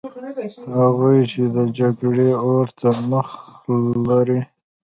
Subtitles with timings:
[0.77, 3.75] هغوی چې د جګړې اور ته مخه
[4.07, 4.41] لري.